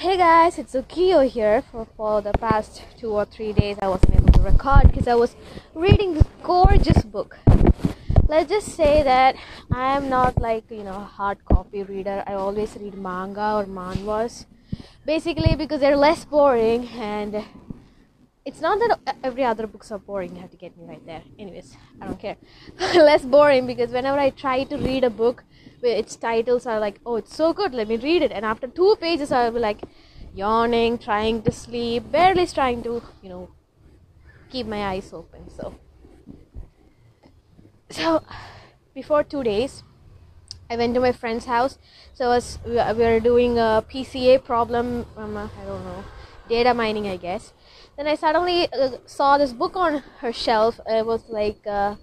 Hey 0.00 0.16
guys, 0.16 0.58
it's 0.58 0.72
Ukio 0.72 1.28
here. 1.28 1.60
For, 1.60 1.86
for 1.94 2.22
the 2.22 2.32
past 2.32 2.82
two 2.98 3.10
or 3.10 3.26
three 3.26 3.52
days, 3.52 3.76
I 3.82 3.88
wasn't 3.88 4.14
able 4.14 4.32
to 4.32 4.40
record 4.40 4.84
because 4.84 5.06
I 5.06 5.14
was 5.14 5.36
reading 5.74 6.14
this 6.14 6.24
gorgeous 6.42 7.02
book. 7.02 7.36
Let's 8.26 8.48
just 8.48 8.68
say 8.68 9.02
that 9.02 9.36
I 9.70 9.94
am 9.98 10.08
not 10.08 10.40
like 10.40 10.70
you 10.70 10.84
know 10.84 10.96
a 10.96 11.10
hard 11.18 11.44
copy 11.44 11.82
reader. 11.82 12.24
I 12.26 12.32
always 12.32 12.74
read 12.80 12.94
manga 12.94 13.56
or 13.56 13.66
manhwas, 13.66 14.46
basically 15.04 15.54
because 15.54 15.80
they're 15.80 15.98
less 15.98 16.24
boring 16.24 16.88
and 16.96 17.44
it's 18.44 18.60
not 18.60 18.78
that 18.78 19.16
every 19.22 19.44
other 19.44 19.66
books 19.66 19.90
are 19.92 19.98
boring. 19.98 20.34
You 20.34 20.40
have 20.40 20.50
to 20.50 20.56
get 20.56 20.76
me 20.76 20.86
right 20.86 21.04
there. 21.04 21.22
Anyways, 21.38 21.76
I 22.00 22.06
don't 22.06 22.18
care. 22.18 22.36
less 22.94 23.24
boring 23.24 23.66
because 23.66 23.90
whenever 23.90 24.18
I 24.18 24.30
try 24.30 24.64
to 24.64 24.76
read 24.76 25.04
a 25.04 25.10
book 25.10 25.44
where 25.80 25.96
its 25.96 26.16
titles 26.16 26.66
are 26.66 26.80
like, 26.80 27.00
oh, 27.04 27.16
it's 27.16 27.36
so 27.36 27.52
good, 27.52 27.74
let 27.74 27.88
me 27.88 27.96
read 27.96 28.22
it. 28.22 28.32
And 28.32 28.44
after 28.44 28.66
two 28.66 28.96
pages, 29.00 29.30
I'll 29.30 29.52
be 29.52 29.58
like 29.58 29.80
yawning, 30.34 30.98
trying 30.98 31.42
to 31.42 31.52
sleep, 31.52 32.10
barely 32.10 32.46
trying 32.46 32.82
to, 32.84 33.02
you 33.22 33.28
know, 33.28 33.50
keep 34.50 34.66
my 34.66 34.86
eyes 34.86 35.12
open. 35.12 35.50
So, 35.50 35.74
so 37.90 38.22
before 38.94 39.22
two 39.22 39.42
days, 39.42 39.82
I 40.70 40.76
went 40.76 40.94
to 40.94 41.00
my 41.00 41.12
friend's 41.12 41.46
house. 41.46 41.78
So 42.14 42.28
was, 42.28 42.58
we 42.64 42.74
were 42.76 43.20
doing 43.20 43.58
a 43.58 43.84
PCA 43.90 44.42
problem. 44.44 45.04
Um, 45.16 45.36
I 45.36 45.48
don't 45.66 45.84
know, 45.84 46.04
data 46.48 46.72
mining, 46.74 47.08
I 47.08 47.16
guess. 47.16 47.52
Then 48.00 48.08
I 48.08 48.14
suddenly 48.14 48.66
uh, 48.72 48.92
saw 49.04 49.36
this 49.36 49.52
book 49.52 49.76
on 49.76 50.02
her 50.20 50.32
shelf. 50.32 50.80
It 50.86 51.04
was 51.04 51.28
like. 51.28 51.66
Uh, 51.66 51.96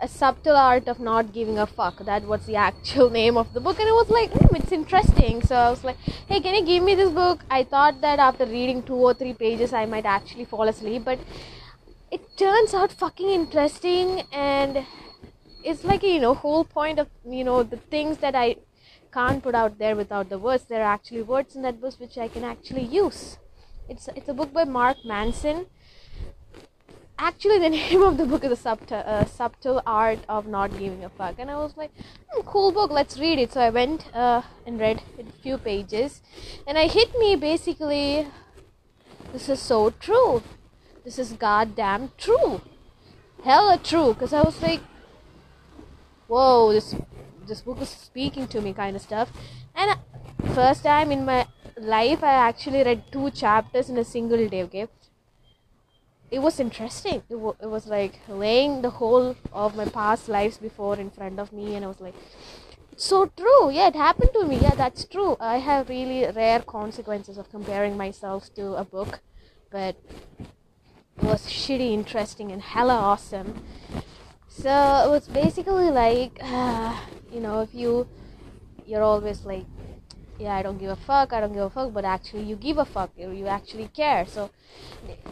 a 0.00 0.08
subtle 0.08 0.56
art 0.56 0.88
of 0.88 0.98
not 0.98 1.32
giving 1.32 1.56
a 1.56 1.66
fuck. 1.66 1.98
That 2.04 2.24
was 2.24 2.46
the 2.46 2.56
actual 2.68 3.10
name 3.10 3.36
of 3.36 3.52
the 3.54 3.60
book. 3.60 3.78
And 3.78 3.88
it 3.88 3.92
was 3.92 4.10
like 4.10 4.32
mm, 4.32 4.58
it's 4.58 4.72
interesting. 4.72 5.40
So 5.42 5.54
i 5.54 5.70
was 5.70 5.84
like 5.84 5.98
hey 6.30 6.40
can 6.40 6.56
you 6.56 6.64
give 6.66 6.82
me 6.82 6.96
this 6.96 7.10
book? 7.10 7.44
I 7.48 7.62
thought 7.62 8.00
that 8.00 8.18
after 8.18 8.44
reading 8.44 8.82
two 8.82 8.96
or 9.10 9.14
three 9.14 9.34
pages 9.34 9.72
i 9.72 9.86
might 9.86 10.04
actually 10.04 10.46
fall 10.46 10.66
asleep. 10.74 11.04
But 11.04 11.20
it 12.10 12.36
turns 12.36 12.74
out 12.74 12.90
fucking 12.90 13.30
interesting. 13.30 14.22
And 14.32 14.84
it's 15.62 15.84
like 15.84 16.02
you 16.02 16.18
know 16.26 16.34
whole 16.34 16.64
point 16.64 16.98
of 16.98 17.08
you 17.38 17.44
know 17.44 17.62
the 17.62 17.80
things 17.96 18.18
that 18.26 18.34
i 18.34 18.56
can't 19.12 19.44
put 19.44 19.54
out 19.54 19.78
there 19.78 19.94
without 19.94 20.28
the 20.28 20.40
words. 20.40 20.64
There 20.64 20.82
are 20.82 20.92
actually 20.92 21.22
words 21.22 21.54
in 21.54 21.62
that 21.62 21.80
book 21.80 22.00
which 22.00 22.18
i 22.18 22.28
can 22.36 22.52
actually 22.52 22.86
use 23.00 23.24
it's 23.88 24.08
it's 24.16 24.28
a 24.28 24.34
book 24.34 24.52
by 24.52 24.64
mark 24.64 25.04
manson. 25.04 25.66
Actually 27.18 27.58
the 27.58 27.70
name 27.78 28.02
of 28.02 28.16
the 28.16 28.26
book 28.26 28.44
is 28.44 28.52
a 28.52 28.56
subtle, 28.56 29.02
uh, 29.06 29.24
subtle 29.24 29.82
art 29.86 30.18
of 30.28 30.46
not 30.46 30.70
giving 30.78 31.04
a 31.04 31.08
fuck. 31.08 31.38
And 31.38 31.50
i 31.50 31.56
was 31.56 31.76
like 31.76 31.90
hmm, 32.30 32.46
cool 32.46 32.72
book 32.72 32.90
let's 32.90 33.18
read 33.18 33.38
it. 33.38 33.52
So 33.52 33.60
i 33.60 33.70
went 33.70 34.14
uh, 34.14 34.42
and 34.66 34.80
read 34.80 35.02
a 35.18 35.24
few 35.42 35.58
pages. 35.58 36.22
And 36.66 36.78
i 36.78 36.86
hit 36.86 37.18
me 37.18 37.36
basically 37.36 38.26
this 39.32 39.48
is 39.48 39.60
so 39.60 39.90
true. 39.90 40.42
This 41.04 41.18
is 41.18 41.32
goddamn 41.32 42.12
true. 42.16 42.62
Hella 43.44 43.78
true. 43.78 44.14
Because 44.14 44.32
i 44.32 44.42
was 44.42 44.60
like 44.62 44.80
whoa 46.26 46.72
this 46.72 46.94
this 47.46 47.60
book 47.60 47.80
is 47.82 47.90
speaking 47.90 48.48
to 48.48 48.60
me 48.60 48.72
kind 48.72 48.96
of 48.96 49.02
stuff. 49.02 49.30
And 49.74 49.90
uh, 49.90 50.54
first 50.54 50.82
time 50.82 51.12
in 51.12 51.24
my 51.24 51.46
life 51.78 52.22
i 52.24 52.32
actually 52.32 52.82
read 52.82 53.02
two 53.12 53.30
chapters 53.30 53.88
in 53.90 53.98
a 53.98 54.04
single 54.04 54.48
day 54.48 54.62
okay 54.64 54.88
it 56.30 56.38
was 56.40 56.58
interesting. 56.60 57.22
It, 57.28 57.34
w- 57.34 57.56
it 57.60 57.66
was 57.66 57.86
like 57.86 58.18
laying 58.28 58.82
the 58.82 58.90
whole 58.90 59.36
of 59.52 59.76
my 59.76 59.84
past 59.84 60.28
lives 60.28 60.58
before 60.58 60.96
in 60.96 61.10
front 61.10 61.38
of 61.38 61.52
me, 61.52 61.74
and 61.76 61.84
I 61.84 61.88
was 61.88 62.00
like, 62.00 62.14
so 62.96 63.26
true. 63.36 63.70
Yeah, 63.70 63.88
it 63.88 63.96
happened 63.96 64.30
to 64.34 64.46
me. 64.46 64.58
Yeah, 64.58 64.74
that's 64.74 65.04
true. 65.04 65.36
I 65.40 65.58
have 65.58 65.88
really 65.88 66.30
rare 66.32 66.60
consequences 66.60 67.38
of 67.38 67.50
comparing 67.50 67.96
myself 67.96 68.52
to 68.54 68.74
a 68.74 68.84
book, 68.84 69.20
but 69.70 69.96
it 71.18 71.24
was 71.24 71.46
shitty 71.46 71.92
interesting 71.92 72.52
and 72.52 72.62
hella 72.62 72.94
awesome. 72.94 73.64
So 74.48 74.70
it 75.06 75.10
was 75.10 75.28
basically 75.28 75.90
like, 75.90 76.38
uh, 76.42 76.96
you 77.32 77.40
know, 77.40 77.60
if 77.62 77.74
you 77.74 78.08
you're 78.86 79.02
always 79.02 79.44
like 79.44 79.66
yeah, 80.38 80.54
I 80.54 80.62
don't 80.62 80.78
give 80.78 80.90
a 80.90 80.96
fuck, 80.96 81.32
I 81.32 81.40
don't 81.40 81.52
give 81.52 81.62
a 81.62 81.70
fuck, 81.70 81.92
but 81.92 82.04
actually 82.04 82.42
you 82.42 82.56
give 82.56 82.78
a 82.78 82.84
fuck, 82.84 83.10
you, 83.16 83.46
actually 83.46 83.88
care. 83.88 84.26
So 84.26 84.50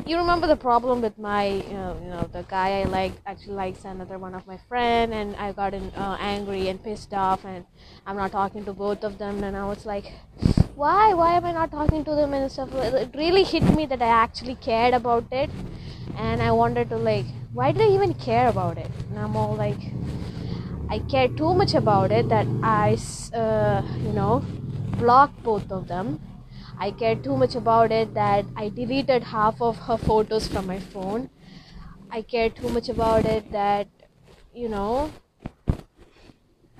you 0.06 0.16
remember 0.16 0.46
the 0.46 0.56
problem 0.56 1.00
with 1.02 1.18
my, 1.18 1.46
you 1.46 1.74
know, 1.74 2.00
you 2.02 2.08
know, 2.08 2.28
the 2.32 2.44
guy 2.44 2.80
I 2.80 2.84
like 2.84 3.12
actually 3.26 3.54
likes 3.54 3.84
another 3.84 4.18
one 4.18 4.34
of 4.34 4.46
my 4.46 4.58
friend, 4.68 5.12
and 5.12 5.34
I 5.36 5.52
got 5.52 5.74
in, 5.74 5.90
uh, 5.96 6.16
angry 6.20 6.68
and 6.68 6.82
pissed 6.82 7.12
off, 7.12 7.44
and 7.44 7.64
I'm 8.06 8.16
not 8.16 8.32
talking 8.32 8.64
to 8.64 8.72
both 8.72 9.02
of 9.02 9.18
them, 9.18 9.42
and 9.42 9.56
I 9.56 9.66
was 9.66 9.84
like, 9.86 10.12
why, 10.76 11.14
why 11.14 11.34
am 11.34 11.44
I 11.44 11.52
not 11.52 11.70
talking 11.70 12.04
to 12.04 12.14
them 12.14 12.32
and 12.32 12.50
stuff? 12.50 12.72
It 12.74 13.14
really 13.16 13.42
hit 13.42 13.64
me 13.74 13.86
that 13.86 14.02
I 14.02 14.08
actually 14.08 14.54
cared 14.56 14.94
about 14.94 15.24
it, 15.32 15.50
and 16.16 16.40
I 16.40 16.52
wanted 16.52 16.90
to 16.90 16.96
like, 16.96 17.26
why 17.52 17.72
did 17.72 17.82
I 17.82 17.88
even 17.94 18.14
care 18.14 18.48
about 18.48 18.78
it? 18.78 18.90
And 19.10 19.18
I'm 19.18 19.36
all 19.36 19.54
like, 19.54 19.80
I 20.88 21.00
care 21.00 21.28
too 21.28 21.54
much 21.54 21.74
about 21.74 22.12
it 22.12 22.28
that 22.28 22.46
I, 22.62 22.96
uh, 23.34 23.82
you 24.04 24.12
know 24.12 24.44
blocked 24.98 25.42
both 25.42 25.70
of 25.70 25.88
them. 25.88 26.20
I 26.78 26.90
cared 26.90 27.22
too 27.22 27.36
much 27.36 27.54
about 27.54 27.92
it 27.92 28.14
that 28.14 28.44
I 28.56 28.68
deleted 28.68 29.22
half 29.22 29.60
of 29.60 29.78
her 29.78 29.96
photos 29.96 30.48
from 30.48 30.66
my 30.66 30.78
phone. 30.78 31.30
I 32.10 32.22
cared 32.22 32.56
too 32.56 32.68
much 32.68 32.88
about 32.88 33.24
it 33.24 33.52
that, 33.52 33.88
you 34.54 34.68
know, 34.68 35.10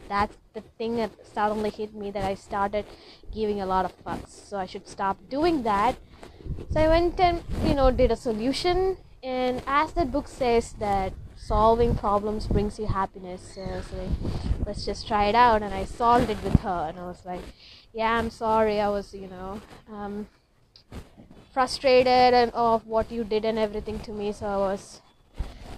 that's 0.09 0.37
the 0.53 0.61
thing 0.77 0.97
that 0.97 1.11
suddenly 1.27 1.71
hit 1.71 1.95
me 1.95 2.11
that 2.11 2.25
I 2.25 2.35
started 2.35 2.85
giving 3.33 3.61
a 3.61 3.67
lot 3.67 3.85
of 3.85 4.05
fucks. 4.05 4.49
So 4.49 4.59
I 4.59 4.67
should 4.67 4.89
stop 4.89 5.17
doing 5.31 5.63
that. 5.63 5.97
So 6.71 6.81
I 6.81 6.89
went 6.89 7.19
and, 7.21 7.43
you 7.65 7.75
know, 7.75 7.91
did 7.91 8.11
a 8.11 8.17
solution. 8.17 8.99
And 9.23 9.63
as 9.67 9.93
that 9.93 10.11
book 10.11 10.29
says, 10.29 10.75
that 10.81 11.13
solving 11.37 11.95
problems 11.95 12.47
brings 12.47 12.79
you 12.79 12.87
happiness. 12.87 13.57
Like, 13.57 14.52
let's 14.67 14.85
just 14.85 15.07
try 15.07 15.27
it 15.27 15.35
out. 15.35 15.63
And 15.63 15.75
I 15.75 15.85
solved 15.85 16.31
it 16.31 16.43
with 16.43 16.59
her. 16.61 16.87
And 16.89 16.99
I 16.99 17.07
was 17.07 17.25
like, 17.25 17.43
yeah, 17.93 18.13
I'm 18.13 18.31
sorry. 18.31 18.81
I 18.81 18.89
was, 18.89 19.15
you 19.15 19.29
know, 19.29 19.61
um, 19.93 20.29
frustrated 21.53 22.35
and 22.35 22.51
of 22.53 22.87
what 22.87 23.11
you 23.11 23.25
did 23.25 23.45
and 23.45 23.59
everything 23.59 23.99
to 24.01 24.13
me. 24.13 24.33
So 24.33 24.47
I 24.47 24.57
was, 24.57 25.01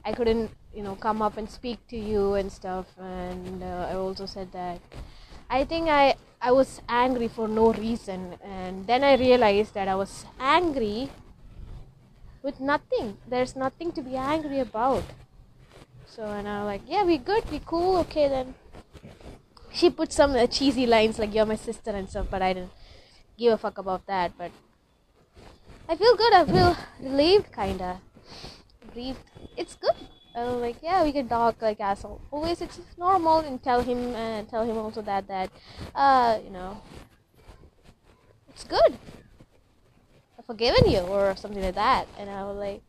I 0.05 0.13
couldn't, 0.13 0.51
you 0.75 0.83
know, 0.83 0.95
come 0.95 1.23
up 1.23 1.37
and 1.37 1.49
speak 1.49 1.87
to 1.89 1.97
you 1.97 2.35
and 2.35 2.51
stuff. 2.51 2.87
And 2.99 3.63
uh, 3.63 3.89
I 3.91 3.95
also 3.95 4.27
said 4.27 4.53
that 4.53 4.81
I 5.51 5.65
think 5.65 5.89
I 5.89 6.15
I 6.41 6.53
was 6.53 6.83
angry 6.89 7.29
for 7.29 7.49
no 7.49 7.73
reason. 7.73 8.35
And 8.43 8.87
then 8.87 9.03
I 9.03 9.15
realized 9.17 9.75
that 9.75 9.89
I 9.89 9.95
was 9.95 10.27
angry 10.39 11.11
with 12.43 12.61
nothing. 12.61 13.17
There's 13.27 13.57
nothing 13.57 13.93
to 13.93 14.03
be 14.03 14.17
angry 14.17 14.61
about. 14.61 15.05
So 16.07 16.25
and 16.25 16.47
I'm 16.47 16.67
like, 16.67 16.83
yeah, 16.87 17.03
we 17.03 17.19
good, 17.19 17.51
we 17.51 17.61
cool, 17.65 17.97
okay 17.99 18.29
then 18.29 18.55
she 19.75 19.91
put 19.91 20.13
some 20.13 20.33
uh, 20.37 20.47
cheesy 20.47 20.87
lines 20.87 21.19
like 21.19 21.35
"you're 21.35 21.45
my 21.47 21.57
sister" 21.57 21.91
and 21.91 22.09
stuff, 22.09 22.27
but 22.31 22.41
I 22.41 22.53
didn't 22.55 22.73
give 23.37 23.53
a 23.53 23.59
fuck 23.59 23.79
about 23.79 24.07
that. 24.07 24.33
But 24.39 24.53
I 25.89 25.97
feel 25.97 26.17
good. 26.17 26.33
I 26.33 26.45
feel 26.45 26.77
relieved, 27.01 27.53
kinda. 27.53 28.01
Relieved. 28.89 29.19
It's 29.57 29.75
good. 29.75 29.97
I 30.37 30.45
was 30.45 30.61
like, 30.61 30.77
yeah, 30.83 31.05
we 31.05 31.13
can 31.13 31.29
talk 31.29 31.61
like 31.61 31.81
asshole. 31.81 32.21
Always, 32.31 32.61
it's 32.61 32.79
normal, 32.97 33.39
and 33.41 33.63
tell 33.63 33.83
him 33.83 34.15
uh, 34.15 34.43
tell 34.45 34.65
him 34.65 34.79
also 34.79 35.03
that 35.03 35.27
that, 35.29 35.51
uh, 35.95 36.39
you 36.45 36.51
know, 36.51 36.81
it's 38.49 38.65
good. 38.65 38.99
I've 40.39 40.47
forgiven 40.47 40.91
you 40.91 41.01
or 41.01 41.37
something 41.37 41.63
like 41.63 41.75
that, 41.75 42.07
and 42.19 42.31
I 42.31 42.45
was 42.45 42.57
like, 42.57 42.83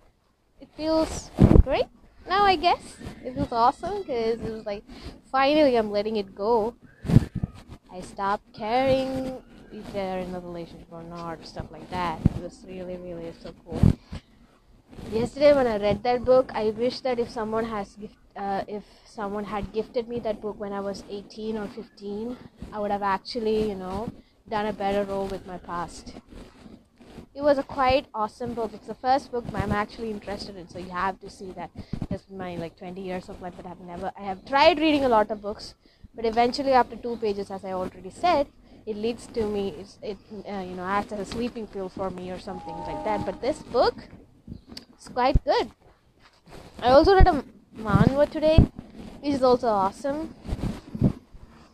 it 0.62 0.70
feels 0.78 1.30
great 1.64 1.86
now 2.28 2.44
I 2.44 2.56
guess 2.56 2.98
it 3.24 3.36
was 3.36 3.52
awesome 3.52 4.02
because 4.02 4.40
it 4.40 4.52
was 4.52 4.66
like 4.66 4.84
finally 5.32 5.78
I'm 5.78 5.92
letting 5.92 6.18
it 6.18 6.36
go. 6.36 6.76
I 7.92 8.02
stopped 8.02 8.54
caring 8.54 9.42
if 9.72 9.94
they're 9.94 10.20
in 10.20 10.34
a 10.34 10.40
relationship 10.40 10.88
or 10.92 11.04
not, 11.04 11.46
stuff 11.46 11.66
like 11.72 11.90
that. 11.90 12.20
It 12.38 12.44
was 12.44 12.66
really, 12.68 12.98
really 12.98 13.32
so 13.42 13.54
cool. 13.64 13.82
Yesterday 15.12 15.54
when 15.54 15.68
I 15.68 15.78
read 15.78 16.04
that 16.04 16.26
book, 16.26 16.52
I 16.54 16.72
wish 16.72 17.02
that 17.02 17.20
if 17.20 17.30
someone 17.30 17.66
has 17.66 17.96
gift, 17.96 18.16
uh, 18.36 18.64
if 18.68 18.84
someone 19.06 19.46
had 19.46 19.72
gifted 19.72 20.08
me 20.08 20.20
that 20.20 20.42
book 20.42 20.60
when 20.60 20.74
I 20.74 20.80
was 20.80 21.04
18 21.10 21.58
or 21.58 21.68
15, 21.68 22.38
I 22.74 22.80
would 22.80 22.92
have 22.92 23.04
actually, 23.04 23.70
you 23.70 23.76
know, 23.76 24.12
done 24.50 24.66
a 24.66 24.74
better 24.74 25.04
role 25.04 25.28
with 25.28 25.46
my 25.46 25.58
past 25.58 26.14
it 27.36 27.44
was 27.44 27.58
a 27.58 27.64
quite 27.64 28.06
awesome 28.14 28.54
book. 28.54 28.72
It's 28.74 28.88
the 28.88 28.96
first 28.96 29.32
book 29.32 29.44
I'm 29.54 29.72
actually 29.72 30.10
interested 30.10 30.56
in, 30.56 30.70
so 30.70 30.80
you 30.80 30.90
have 30.90 31.20
to 31.20 31.30
see 31.30 31.52
that. 31.52 31.70
Just 32.10 32.32
my 32.32 32.56
like 32.56 32.78
20 32.78 33.02
years 33.02 33.28
of 33.28 33.42
life, 33.42 33.54
but 33.58 33.66
I 33.66 33.70
have 33.70 33.82
never. 33.82 34.12
I 34.18 34.22
have 34.22 34.46
tried 34.46 34.80
reading 34.80 35.04
a 35.04 35.10
lot 35.10 35.30
of 35.32 35.42
books, 35.42 35.76
but 36.16 36.26
eventually, 36.26 36.72
after 36.72 36.96
two 36.96 37.18
pages, 37.18 37.52
as 37.52 37.66
I 37.66 37.74
already 37.74 38.10
said, 38.10 38.48
it 38.86 38.96
leads 38.96 39.28
to 39.28 39.46
me. 39.48 39.74
it's, 39.80 40.00
it 40.02 40.18
uh, 40.50 40.62
you 40.62 40.76
know 40.76 40.86
acts 40.86 41.12
as 41.12 41.20
a 41.20 41.26
sleeping 41.26 41.68
pill 41.68 41.90
for 41.90 42.10
me 42.10 42.32
or 42.32 42.40
something 42.40 42.78
like 42.88 43.04
that. 43.04 43.26
But 43.26 43.42
this 43.42 43.62
book 43.64 44.08
is 44.98 45.10
quite 45.10 45.44
good. 45.44 45.72
I 46.82 46.90
also 46.92 47.16
read 47.16 47.28
a 47.28 47.44
manhwa 47.78 48.30
today, 48.32 48.58
which 49.20 49.34
is 49.34 49.44
also 49.44 49.68
awesome. 49.68 50.34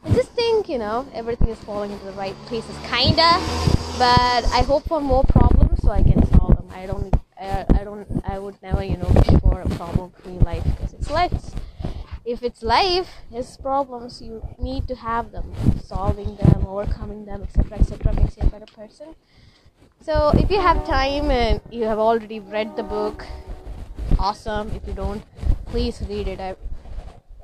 I 0.03 0.11
just 0.13 0.31
think 0.31 0.69
you 0.69 0.79
know 0.79 1.07
everything 1.13 1.49
is 1.49 1.59
falling 1.59 1.91
into 1.91 2.05
the 2.05 2.13
right 2.13 2.35
places, 2.47 2.75
kinda 2.89 3.80
but 4.01 4.45
I 4.47 4.63
hope 4.63 4.87
for 4.87 4.99
more 4.99 5.23
problems 5.23 5.83
so 5.83 5.91
I 5.91 6.01
can 6.01 6.25
solve 6.33 6.55
them. 6.55 6.69
I 6.73 6.87
don't, 6.87 7.13
I, 7.39 7.65
I 7.79 7.83
don't, 7.83 8.07
I 8.25 8.39
would 8.39 8.59
never, 8.63 8.83
you 8.83 8.97
know, 8.97 9.07
wish 9.13 9.39
for 9.41 9.61
a 9.61 9.69
problem-free 9.75 10.39
life 10.39 10.63
because 10.63 10.95
it's 10.95 11.11
life. 11.11 11.51
If 12.25 12.41
it's 12.41 12.63
life, 12.63 13.09
it's 13.31 13.57
problems. 13.57 14.19
You 14.19 14.41
need 14.57 14.87
to 14.87 14.95
have 14.95 15.31
them. 15.31 15.53
Solving 15.83 16.35
them, 16.37 16.65
overcoming 16.67 17.25
them, 17.25 17.43
etc., 17.43 17.77
etc., 17.77 18.15
makes 18.15 18.37
you 18.37 18.41
a 18.41 18.47
better 18.47 18.65
person. 18.65 19.13
So 19.99 20.31
if 20.33 20.49
you 20.49 20.59
have 20.59 20.83
time 20.87 21.29
and 21.29 21.61
you 21.69 21.83
have 21.83 21.99
already 21.99 22.39
read 22.39 22.75
the 22.75 22.81
book, 22.81 23.23
awesome. 24.17 24.71
If 24.71 24.87
you 24.87 24.93
don't, 24.95 25.21
please 25.67 26.01
read 26.09 26.27
it. 26.27 26.39
I, 26.39 26.55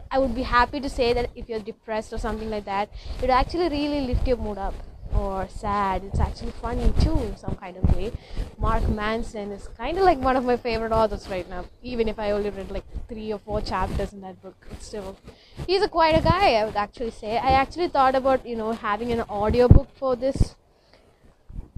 I 0.09 0.18
would 0.18 0.33
be 0.33 0.42
happy 0.42 0.80
to 0.80 0.89
say 0.89 1.13
that 1.13 1.30
if 1.36 1.50
you're 1.50 1.59
depressed 1.59 2.13
or 2.13 2.18
something 2.18 2.50
like 2.50 2.65
that, 2.65 2.89
it 3.21 3.30
actually 3.30 3.69
really 3.69 4.01
lift 4.01 4.27
your 4.27 4.38
mood 4.38 4.57
up 4.57 4.74
or 5.18 5.48
sad. 5.50 6.04
It's 6.04 6.19
actually 6.19 6.52
funny 6.52 6.92
too, 7.02 7.18
in 7.24 7.36
some 7.38 7.56
kind 7.56 7.78
of 7.78 7.96
way. 7.96 8.12
Mark 8.58 8.88
Manson 8.88 9.52
is 9.52 9.68
kind 9.78 9.98
of 9.98 10.04
like 10.04 10.19
one 10.19 10.36
of 10.36 10.46
my 10.46 10.58
favorite 10.58 10.92
authors 10.92 11.28
right 11.30 11.50
now. 11.50 11.66
Even 11.81 12.08
if 12.08 12.19
I 12.19 12.31
only 12.31 12.50
read 12.50 12.72
like 12.72 12.86
three 13.08 13.34
or 13.34 13.40
four 13.40 13.62
chapters 13.62 14.14
in 14.14 14.22
that 14.22 14.42
book, 14.42 14.56
it's 14.72 14.88
still 14.88 15.18
he's 15.66 15.81
a 15.81 15.90
quite 15.90 16.16
a 16.16 16.22
guy. 16.22 16.54
I 16.54 16.66
would 16.66 16.75
actually 16.75 17.12
say. 17.12 17.38
I 17.38 17.52
actually 17.64 17.88
thought 17.88 18.16
about 18.16 18.46
you 18.46 18.56
know 18.56 18.72
having 18.74 19.12
an 19.12 19.22
audiobook 19.22 19.90
for 19.96 20.16
this. 20.16 20.56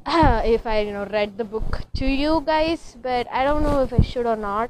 if 0.08 0.66
I 0.66 0.82
you 0.82 0.94
know 0.94 1.06
read 1.06 1.38
the 1.38 1.46
book 1.46 1.82
to 1.96 2.06
you 2.06 2.44
guys, 2.46 2.98
but 3.02 3.28
I 3.32 3.44
don't 3.44 3.64
know 3.64 3.82
if 3.84 3.94
I 3.94 4.02
should 4.02 4.26
or 4.26 4.36
not. 4.36 4.70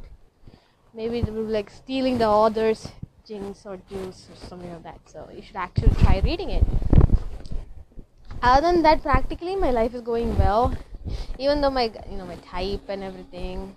Maybe 0.94 1.20
it 1.20 1.26
would 1.26 1.48
be 1.48 1.54
like 1.54 1.70
stealing 1.70 2.18
the 2.18 2.28
author's 2.28 2.88
jinx 3.28 3.66
or 3.66 3.78
juice 3.90 4.28
or 4.32 4.48
something 4.48 4.72
like 4.72 4.84
that. 4.84 5.00
So 5.06 5.30
you 5.34 5.44
should 5.44 5.56
actually 5.56 5.94
try 6.04 6.20
reading 6.20 6.50
it 6.50 6.64
other 8.42 8.68
than 8.68 8.82
that 8.82 9.02
practically 9.02 9.56
my 9.56 9.72
life 9.72 9.94
is 9.94 10.02
going 10.02 10.38
well 10.38 10.74
even 11.38 11.62
though 11.62 11.70
my 11.70 11.92
you 12.10 12.18
know 12.18 12.26
my 12.26 12.36
type 12.38 12.88
and 12.88 13.04
everything 13.04 13.76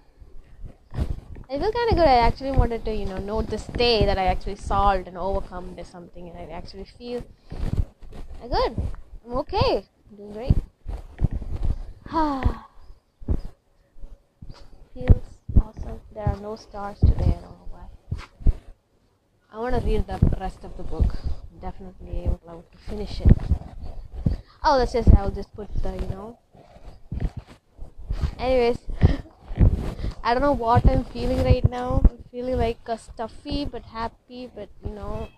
I 1.53 1.59
feel 1.59 1.71
kind 1.71 1.91
of 1.91 1.97
good. 1.97 2.09
I 2.09 2.17
actually 2.17 2.53
wanted 2.53 2.83
to, 2.87 2.95
you 2.95 3.05
know, 3.05 3.19
note 3.19 3.49
this 3.49 3.67
day 3.67 4.07
that 4.07 4.17
I 4.17 4.25
actually 4.25 4.57
solved 4.57 5.07
and 5.07 5.19
overcome 5.19 5.75
this 5.77 5.87
something, 5.87 6.31
and 6.31 6.39
I 6.39 6.51
actually 6.51 6.85
feel 6.85 7.23
good. 8.41 8.75
I'm 9.27 9.35
okay. 9.41 9.85
I'm 10.09 10.17
doing 10.17 10.33
great. 10.33 10.55
Feels 14.95 15.27
awesome. 15.61 16.01
There 16.15 16.25
are 16.25 16.41
no 16.41 16.57
stars 16.57 16.99
today. 17.01 17.37
I 17.37 17.41
don't 17.43 17.43
know 17.43 17.69
why. 17.69 17.87
I 19.53 19.59
want 19.59 19.75
to 19.75 19.83
read 19.87 20.07
the 20.07 20.19
rest 20.41 20.65
of 20.65 20.75
the 20.79 20.85
book. 20.85 21.15
Definitely, 21.61 22.25
I 22.25 22.31
would 22.31 22.45
love 22.47 22.65
to 22.73 22.79
finish 22.79 23.21
it 23.21 23.62
oh 24.65 24.77
let's 24.79 24.93
just 24.93 25.09
I'll 25.15 25.31
just 25.31 25.55
put 25.55 25.69
the 25.83 25.93
you 25.93 26.09
know. 26.09 26.39
Anyways 28.39 28.79
I 30.25 30.35
don't 30.35 30.43
know 30.43 30.53
what 30.53 30.87
I'm 30.89 31.05
feeling 31.05 31.43
right 31.45 31.69
now. 31.69 32.03
I'm 32.09 32.25
feeling 32.31 32.57
like 32.57 32.79
a 32.87 32.99
stuffy 32.99 33.65
but 33.65 33.83
happy 33.83 34.51
but 34.55 34.69
you 34.85 34.91
know 34.91 35.29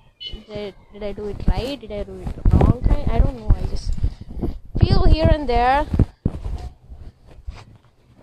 did, 0.47 0.75
did 0.93 1.03
I 1.03 1.13
do 1.13 1.27
it 1.27 1.37
right? 1.47 1.81
Did 1.81 1.93
I 1.93 2.03
do 2.03 2.19
it 2.21 2.53
wrong? 2.53 2.87
I 3.09 3.19
don't 3.19 3.37
know. 3.39 3.51
I 3.55 3.67
just 3.67 3.93
feel 4.81 5.05
here 5.05 5.29
and 5.31 5.49
there. 5.49 5.87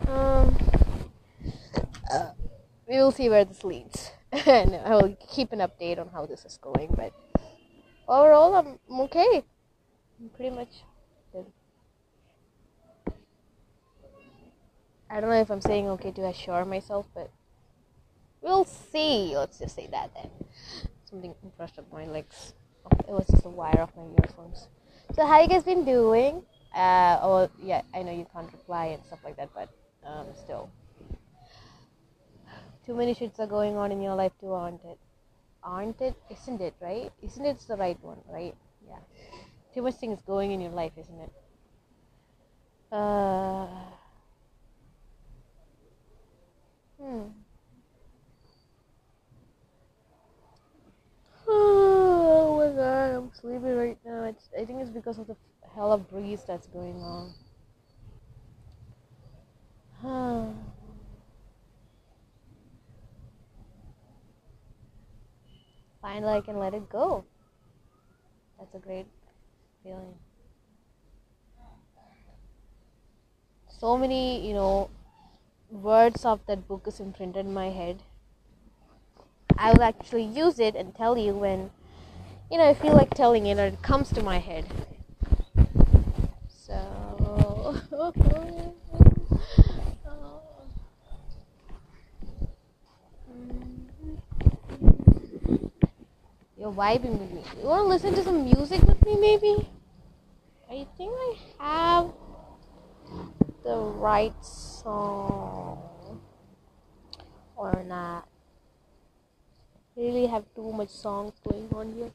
Um 0.07 0.57
uh, 2.11 2.31
we 2.87 2.97
will 2.97 3.11
see 3.11 3.29
where 3.29 3.45
this 3.45 3.63
leads. 3.63 4.11
And 4.45 4.75
I 4.75 4.95
will 4.95 5.17
keep 5.29 5.51
an 5.51 5.59
update 5.59 5.99
on 5.99 6.09
how 6.09 6.25
this 6.25 6.45
is 6.45 6.57
going 6.61 6.93
but 6.95 7.13
overall 8.07 8.55
I'm 8.55 8.99
okay. 9.01 9.43
I'm 10.19 10.29
pretty 10.29 10.55
much 10.55 10.83
I 15.11 15.19
don't 15.19 15.29
know 15.29 15.41
if 15.41 15.51
I'm 15.51 15.59
saying 15.59 15.89
okay 15.89 16.11
to 16.11 16.27
assure 16.27 16.63
myself, 16.63 17.05
but 17.13 17.29
we'll 18.39 18.63
see. 18.63 19.33
Let's 19.35 19.59
just 19.59 19.75
say 19.75 19.87
that 19.91 20.11
then. 20.15 20.29
Something 21.03 21.35
brushed 21.57 21.77
up 21.77 21.91
my 21.91 22.05
legs. 22.05 22.53
Oh, 22.85 22.97
it 22.99 23.11
was 23.11 23.27
just 23.27 23.45
a 23.45 23.49
wire 23.49 23.81
of 23.81 23.93
my 23.97 24.05
earphones. 24.23 24.69
So 25.13 25.27
how 25.27 25.41
you 25.41 25.49
guys 25.49 25.63
been 25.63 25.83
doing? 25.83 26.43
Uh, 26.73 27.19
oh 27.21 27.49
yeah, 27.61 27.81
I 27.93 28.03
know 28.03 28.13
you 28.13 28.25
can't 28.33 28.49
reply 28.53 28.85
and 28.85 29.03
stuff 29.03 29.19
like 29.25 29.35
that, 29.35 29.49
but 29.53 29.67
um, 30.07 30.27
still, 30.41 30.69
too 32.85 32.95
many 32.95 33.13
shits 33.13 33.37
are 33.39 33.47
going 33.47 33.75
on 33.75 33.91
in 33.91 34.01
your 34.01 34.15
life 34.15 34.31
too, 34.39 34.53
aren't 34.53 34.85
it? 34.85 34.97
Aren't 35.61 35.99
it? 35.99 36.15
Isn't 36.31 36.61
it? 36.61 36.73
Right? 36.79 37.11
Isn't 37.21 37.45
it 37.45 37.59
the 37.67 37.75
right 37.75 38.01
one? 38.01 38.19
Right? 38.29 38.55
Yeah. 38.87 38.99
Too 39.73 39.81
much 39.81 39.95
things 39.95 40.21
going 40.25 40.51
in 40.51 40.61
your 40.61 40.71
life, 40.71 40.93
isn't 40.97 41.19
it? 41.19 41.31
Uh 42.93 43.67
Hmm. 47.01 47.21
Oh 51.47 52.57
my 52.57 52.75
god, 52.75 53.15
I'm 53.15 53.31
sleepy 53.33 53.71
right 53.71 53.97
now. 54.05 54.25
It's 54.25 54.49
I 54.57 54.65
think 54.65 54.81
it's 54.81 54.90
because 55.01 55.17
of 55.17 55.25
the 55.25 55.35
hell 55.73 55.91
of 55.91 56.07
breeze 56.11 56.43
that's 56.45 56.67
going 56.67 57.01
on. 57.01 57.33
Finally, 66.01 66.33
I 66.33 66.41
can 66.41 66.59
let 66.59 66.75
it 66.75 66.87
go. 66.87 67.25
That's 68.59 68.75
a 68.75 68.79
great 68.79 69.07
feeling. 69.83 70.13
So 73.67 73.97
many, 73.97 74.47
you 74.47 74.53
know, 74.53 74.91
words 75.71 76.25
of 76.25 76.45
that 76.45 76.67
book 76.67 76.83
is 76.85 76.99
imprinted 76.99 77.47
in 77.47 77.53
my 77.53 77.69
head. 77.69 78.03
I 79.57 79.71
will 79.71 79.81
actually 79.81 80.25
use 80.25 80.59
it 80.59 80.75
and 80.75 80.93
tell 80.93 81.17
you 81.17 81.33
when, 81.33 81.71
you 82.51 82.57
know, 82.57 82.67
I 82.67 82.73
feel 82.73 82.93
like 82.93 83.13
telling 83.13 83.45
it 83.45 83.57
or 83.57 83.65
it 83.67 83.81
comes 83.81 84.09
to 84.09 84.21
my 84.21 84.37
head. 84.37 84.65
So. 86.49 87.81
You're 96.57 96.71
vibing 96.71 97.17
with 97.17 97.31
me. 97.31 97.41
You 97.59 97.67
want 97.67 97.85
to 97.85 97.87
listen 97.87 98.13
to 98.13 98.23
some 98.23 98.43
music 98.43 98.83
with 98.83 99.03
me, 99.03 99.17
maybe? 99.17 99.67
I 100.69 100.85
think 100.95 101.11
I 101.11 101.35
have 101.59 102.11
the 103.63 103.77
right 103.77 104.45
song 104.45 105.81
or 107.55 107.83
not. 107.87 108.27
Really 109.95 110.27
have 110.27 110.45
too 110.53 110.71
much 110.71 110.89
songs 110.89 111.33
going 111.43 111.67
on 111.73 111.93
here. 111.93 112.11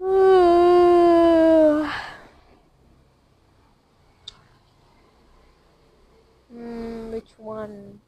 Mm, 0.00 1.90
which 7.12 7.30
one? 7.36 8.00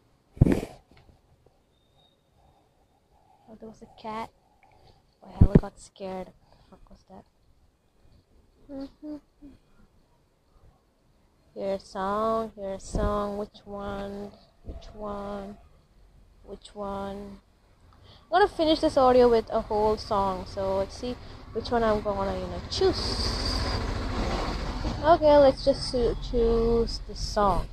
Oh, 3.49 3.57
there 3.61 3.69
was 3.69 3.83
a 3.83 4.01
cat. 4.01 4.31
Oh, 5.23 5.29
I 5.29 5.33
hella 5.39 5.57
got 5.59 5.79
scared. 5.79 6.29
What 6.29 6.37
the 6.51 6.57
fuck 6.71 6.91
was 6.91 7.05
that? 7.11 7.25
Mm-hmm. 8.73 9.17
Your 11.55 11.79
song, 11.79 12.53
a 12.59 12.81
song, 12.81 13.37
which 13.37 13.61
one, 13.67 14.31
which 14.65 14.87
one, 14.95 15.59
which 16.45 16.75
one. 16.75 17.41
I'm 18.25 18.31
gonna 18.31 18.49
finish 18.49 18.81
this 18.81 18.97
audio 18.97 19.29
with 19.29 19.51
a 19.51 19.61
whole 19.61 19.99
song, 19.99 20.47
so 20.47 20.79
let's 20.79 20.97
see 20.97 21.15
which 21.52 21.71
one 21.71 21.82
I'm 21.82 22.00
gonna, 22.00 22.35
you 22.35 22.47
know, 22.47 22.61
choose. 22.71 23.59
Okay, 25.04 25.37
let's 25.37 25.64
just 25.64 25.92
choose 26.30 27.00
the 27.09 27.14
song. 27.14 27.66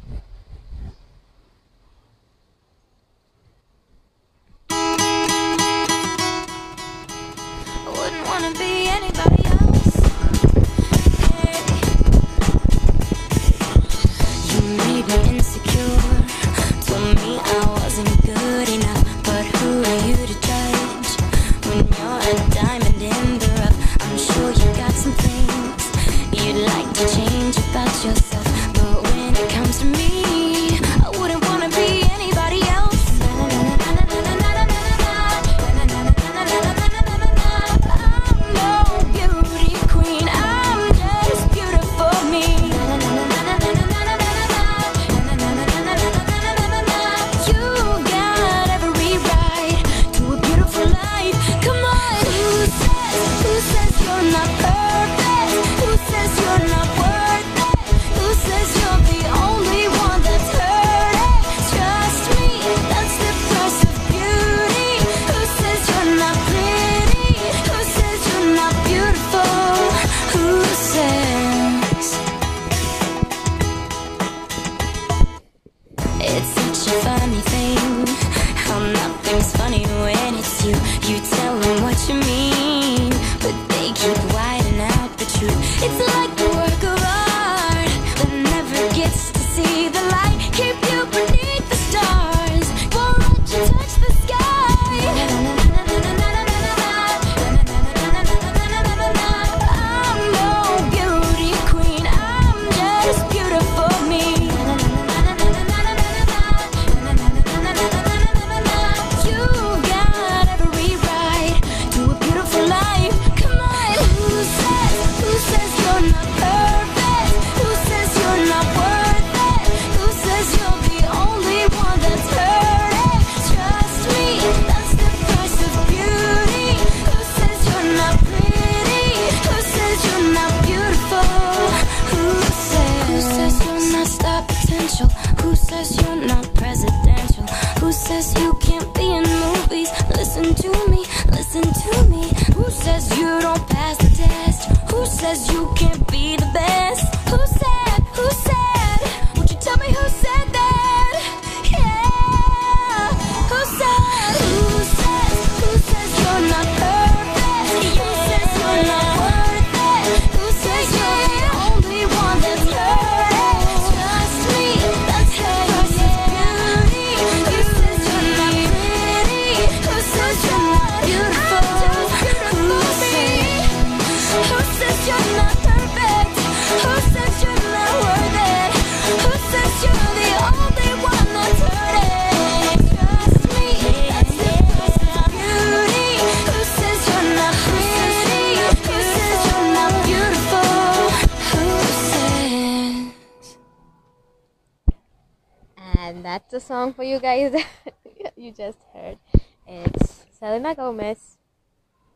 The 196.50 196.60
song 196.60 196.94
for 196.94 197.04
you 197.04 197.20
guys 197.20 197.52
that 198.24 198.34
you 198.36 198.52
just 198.52 198.80
heard. 198.94 199.20
It's 199.68 200.26
Selena 200.32 200.74
Gomez 200.74 201.38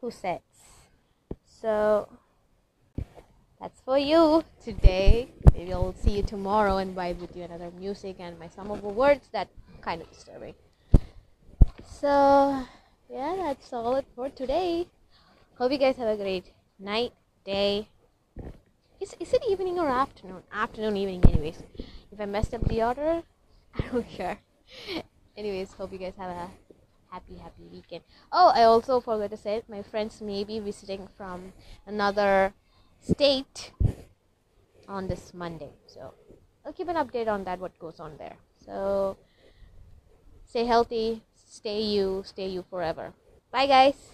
who 0.02 0.10
says. 0.10 0.42
So 1.46 2.10
that's 3.62 3.80
for 3.82 3.98
you 3.98 4.44
today. 4.64 5.30
Maybe 5.54 5.72
I'll 5.72 5.94
see 5.94 6.18
you 6.18 6.24
tomorrow 6.24 6.78
and 6.78 6.96
vibe 6.96 7.20
with 7.20 7.36
you 7.36 7.44
another 7.44 7.70
music 7.80 8.16
and 8.20 8.40
my 8.40 8.48
some 8.48 8.72
of 8.72 8.82
the 8.82 8.88
words 8.88 9.28
that 9.34 9.50
kind 9.82 10.02
of 10.02 10.12
disturbing. 10.12 10.56
So 11.86 12.66
yeah, 13.10 13.36
that's 13.38 13.72
all 13.72 13.96
it 13.98 14.08
for 14.16 14.30
today. 14.30 14.88
Hope 15.60 15.72
you 15.72 15.78
guys 15.78 15.98
have 15.98 16.08
a 16.08 16.18
great 16.18 16.46
night, 16.80 17.14
day. 17.46 17.88
Is 19.00 19.16
is 19.20 19.34
it 19.34 19.44
evening 19.48 19.78
or 19.78 19.90
afternoon? 19.90 20.42
Afternoon, 20.52 20.98
evening, 20.98 21.24
anyways. 21.26 21.62
If 22.12 22.20
I 22.20 22.26
messed 22.26 22.54
up 22.54 22.68
the 22.68 22.82
order, 22.82 23.24
I 23.76 23.82
don't 23.92 24.10
care. 24.10 24.40
Anyways, 25.36 25.74
hope 25.74 25.92
you 25.92 25.98
guys 25.98 26.14
have 26.18 26.30
a 26.30 26.50
happy, 27.12 27.36
happy 27.38 27.64
weekend. 27.72 28.04
Oh, 28.32 28.52
I 28.54 28.64
also 28.64 29.00
forgot 29.00 29.32
to 29.32 29.38
say, 29.38 29.62
my 29.68 29.82
friends 29.82 30.22
may 30.22 30.44
be 30.44 30.60
visiting 30.60 31.08
from 31.18 31.54
another 31.86 32.54
state 33.02 33.72
on 34.88 35.08
this 35.08 35.34
Monday. 35.34 35.72
So 35.88 36.14
I'll 36.66 36.74
keep 36.74 36.88
an 36.88 36.96
update 36.96 37.28
on 37.28 37.44
that, 37.46 37.60
what 37.60 37.78
goes 37.80 38.00
on 38.00 38.18
there. 38.18 38.38
So 38.66 39.18
stay 40.46 40.66
healthy, 40.66 41.24
stay 41.36 41.82
you, 41.82 42.24
stay 42.26 42.48
you 42.48 42.64
forever. 42.70 43.14
Bye, 43.52 43.68
guys. 43.68 44.14